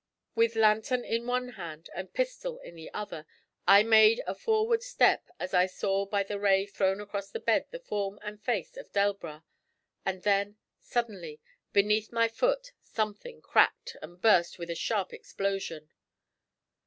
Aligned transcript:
With 0.33 0.55
lantern 0.55 1.05
in 1.05 1.27
one 1.27 1.49
hand 1.49 1.87
and 1.93 2.11
pistol 2.11 2.57
in 2.61 2.73
the 2.73 2.91
other, 2.91 3.27
I 3.67 3.83
made 3.83 4.19
a 4.25 4.33
forward 4.33 4.81
step 4.81 5.29
as 5.39 5.53
I 5.53 5.67
saw 5.67 6.07
by 6.07 6.23
the 6.23 6.39
ray 6.39 6.65
thrown 6.65 6.99
across 6.99 7.29
the 7.29 7.39
bed 7.39 7.67
the 7.69 7.77
form 7.77 8.17
and 8.23 8.41
face 8.41 8.75
of 8.77 8.91
Delbras; 8.91 9.43
and 10.03 10.23
then, 10.23 10.57
suddenly, 10.79 11.39
beneath 11.71 12.11
my 12.11 12.27
foot, 12.27 12.71
something 12.81 13.43
cracked 13.43 13.95
and 14.01 14.19
burst 14.19 14.57
with 14.57 14.71
a 14.71 14.75
sharp 14.75 15.13
explosion. 15.13 15.91